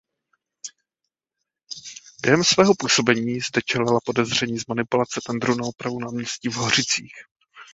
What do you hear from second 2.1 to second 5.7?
Během svého působení zde čelila podezření z manipulace tendru na